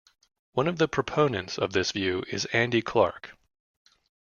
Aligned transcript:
One 0.53 0.67
of 0.67 0.79
the 0.79 0.87
proponents 0.87 1.59
of 1.59 1.73
this 1.73 1.91
view 1.91 2.23
is 2.27 2.45
Andy 2.45 2.81
Clark. 2.81 3.37